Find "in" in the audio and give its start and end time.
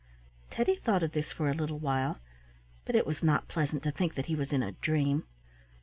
4.51-4.63